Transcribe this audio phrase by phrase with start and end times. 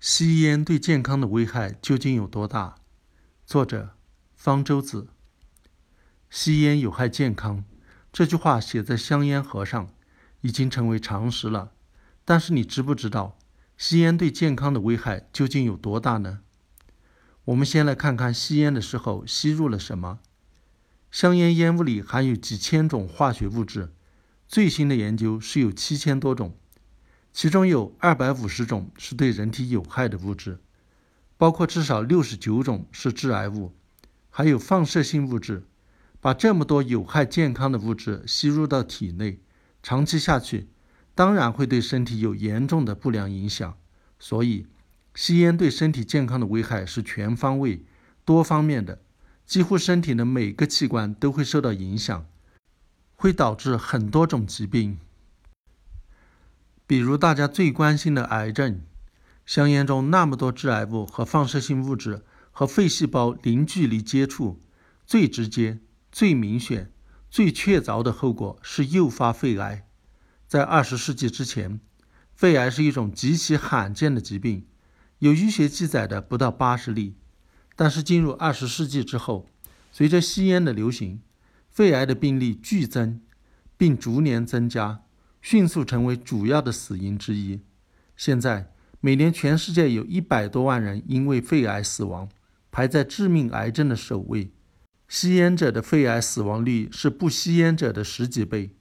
[0.00, 2.76] 吸烟对健康的危害究竟有多大？
[3.44, 3.96] 作者：
[4.36, 5.08] 方舟子。
[6.30, 7.64] 吸烟有害健康，
[8.12, 9.92] 这句话写在香烟盒上，
[10.42, 11.72] 已经成为常识了。
[12.24, 13.36] 但是你知不知道，
[13.76, 16.42] 吸烟对健康的危害究竟有多大呢？
[17.46, 20.20] 我们先来看看吸烟的时候吸入了什么。
[21.10, 23.92] 香烟烟雾里含有几千种化学物质，
[24.46, 26.56] 最新的研究是有七千多种。
[27.38, 30.58] 其中有二百五十种是对人体有害的物质，
[31.36, 33.72] 包括至少六十九种是致癌物，
[34.28, 35.62] 还有放射性物质。
[36.20, 39.38] 把这么多有害健康的物质吸入到体内，
[39.84, 40.66] 长期下去，
[41.14, 43.78] 当然会对身体有严重的不良影响。
[44.18, 44.66] 所以，
[45.14, 47.84] 吸烟对身体健康的危害是全方位、
[48.24, 49.00] 多方面的，
[49.46, 52.26] 几乎身体的每个器官都会受到影响，
[53.14, 54.98] 会导致很多种疾病。
[56.88, 58.80] 比如大家最关心的癌症，
[59.44, 64.58] 香烟中那么多致癌物和放射性物质和肺细胞零距离接触，
[65.04, 66.90] 最直接、最明显、
[67.28, 69.86] 最确凿的后果是诱发肺癌。
[70.46, 71.78] 在二十世纪之前，
[72.34, 74.66] 肺癌是一种极其罕见的疾病，
[75.18, 77.18] 有医学记载的不到八十例。
[77.76, 79.46] 但是进入二十世纪之后，
[79.92, 81.20] 随着吸烟的流行，
[81.68, 83.20] 肺癌的病例剧增，
[83.76, 85.02] 并逐年增加。
[85.40, 87.60] 迅速成为主要的死因之一。
[88.16, 92.28] 现在，每年全世界有一百多万人因为肺癌死亡，
[92.70, 94.50] 排在致命癌症的首位。
[95.08, 98.74] 吸烟者的肺癌死亡率是不吸烟者的十几倍，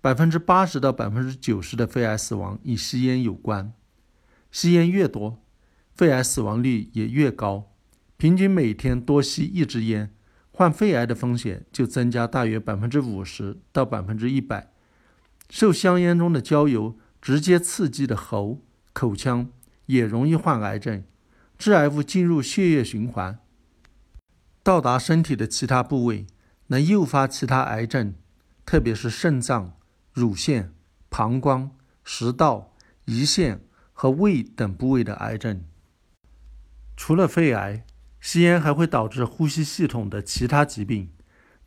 [0.00, 3.72] 百分之八十到百分之九十的肺癌死亡与吸烟有关。
[4.50, 5.42] 吸烟越多，
[5.94, 7.72] 肺癌死亡率也越高。
[8.16, 10.12] 平均每天多吸一支烟，
[10.50, 14.72] 患肺癌的风险就增加大约百分之五十到百分之一百。
[15.50, 18.62] 受香烟中的焦油直接刺激的喉、
[18.94, 19.50] 口腔
[19.86, 21.04] 也容易患癌症。
[21.58, 23.38] 致癌物进入血液循环，
[24.62, 26.26] 到达身体的其他部位，
[26.68, 28.14] 能诱发其他癌症，
[28.64, 29.76] 特别是肾脏、
[30.14, 30.72] 乳腺、
[31.10, 31.72] 膀胱、
[32.02, 32.74] 食道、
[33.04, 33.60] 胰腺
[33.92, 35.62] 和胃等部位的癌症。
[36.96, 37.84] 除了肺癌，
[38.22, 41.10] 吸烟还会导致呼吸系统的其他疾病。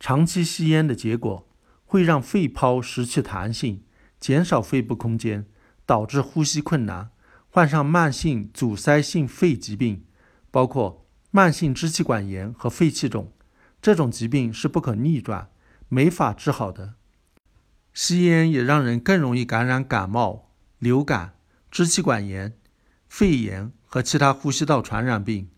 [0.00, 1.46] 长期吸烟的结果。
[1.94, 3.84] 会让肺泡失去弹性，
[4.18, 5.46] 减少肺部空间，
[5.86, 7.10] 导致呼吸困难，
[7.48, 10.04] 患上慢性阻塞性肺疾病，
[10.50, 13.32] 包括慢性支气管炎和肺气肿。
[13.80, 15.50] 这种疾病是不可逆转、
[15.88, 16.94] 没法治好的。
[17.92, 20.50] 吸烟也让人更容易感染感冒、
[20.80, 21.34] 流感、
[21.70, 22.56] 支气管炎、
[23.08, 25.48] 肺炎和其他呼吸道传染病。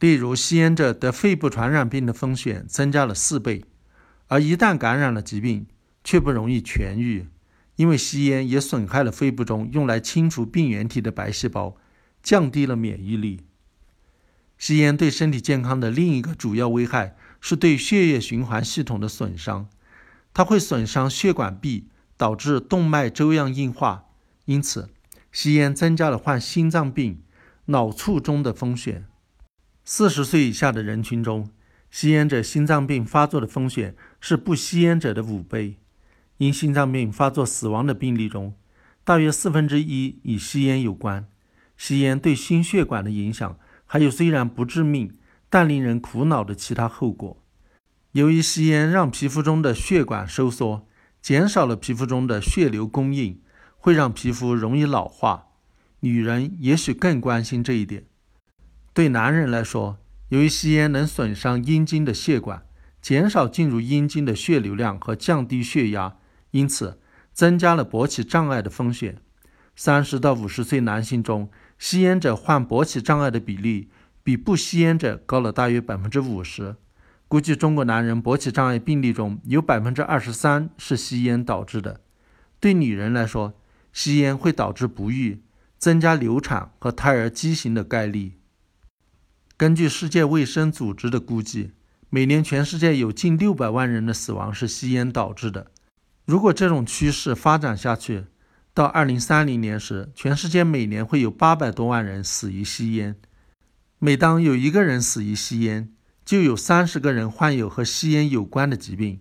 [0.00, 3.66] 例如，吸烟者得肺部传染病的风险增加了四倍。
[4.28, 5.66] 而一旦感染了疾病，
[6.04, 7.26] 却不容易痊愈，
[7.76, 11.76] 因为吸烟也损害了肺部中用来清除病原体的白细胞，
[12.22, 13.40] 降低了免疫力。
[14.58, 19.68] 吸烟对身体健康的另一个主要危害是对血液循环系统的损伤，
[20.32, 24.04] 它会损伤血管壁，导致动脉粥样硬化。
[24.44, 24.88] 因此，
[25.32, 27.22] 吸烟增加了患心脏病、
[27.66, 29.06] 脑卒中的风险。
[29.84, 31.50] 四十岁以下的人群中，
[31.90, 35.78] 吸烟者心脏病发作的风险是不吸烟者的五倍。
[36.42, 38.56] 因心脏病发作死亡的病例中，
[39.04, 41.24] 大约四分之一与吸烟有关。
[41.76, 45.16] 吸烟对心血管的影响还有虽然不致命，
[45.48, 47.40] 但令人苦恼的其他后果。
[48.10, 50.84] 由于吸烟让皮肤中的血管收缩，
[51.20, 53.40] 减少了皮肤中的血流供应，
[53.76, 55.46] 会让皮肤容易老化。
[56.00, 58.02] 女人也许更关心这一点。
[58.92, 59.98] 对男人来说，
[60.30, 62.66] 由于吸烟能损伤阴茎的血管，
[63.00, 66.16] 减少进入阴茎的血流量和降低血压，
[66.52, 66.98] 因此
[67.34, 69.18] 增加了勃起障碍的风险。
[69.74, 73.90] 三十到五十岁男性中，吸烟者患勃起障碍的比例
[74.22, 76.76] 比不吸烟者高了大约百分之五十。
[77.26, 82.00] 估计中国男人勃起障碍病例中有百分之二十三是吸烟导致的。
[82.60, 83.54] 对女人来说，
[83.92, 85.42] 吸烟会导致不育，
[85.78, 88.34] 增加流产和胎儿畸形的概率。
[89.56, 91.72] 根据世界卫生组织的估计，
[92.10, 95.70] 每年全世界有近六百万人的死亡是吸烟导致的。
[96.24, 98.26] 如果这种趋势发展下去，
[98.72, 103.16] 到二零三零年时，全世界每年会有八百多万人死于吸烟。
[103.98, 105.92] 每当有一个人死于吸烟，
[106.24, 109.20] 就有三十个人患有和吸烟有关的疾病。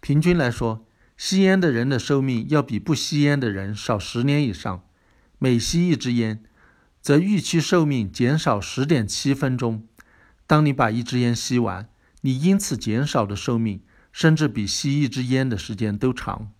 [0.00, 4.82] 平均来说，吸烟的人的寿命要比不吸烟的人少十年以上。
[5.38, 6.42] 每吸一支烟。
[7.02, 9.84] 则预期寿命减少十点七分钟。
[10.46, 11.88] 当你把一支烟吸完，
[12.20, 13.80] 你因此减少的寿命
[14.12, 16.52] 甚至比吸一支烟的时间都长。